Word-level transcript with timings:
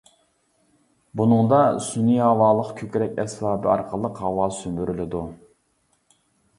بۇنىڭدا 1.21 1.59
سۈنئىي 1.89 2.23
ھاۋالىق 2.29 2.73
كۆكرەك 2.81 3.23
ئەسۋابى 3.27 3.73
ئارقىلىق 3.77 4.27
ھاۋا 4.27 4.53
سۈمۈرۈلىدۇ. 4.61 5.27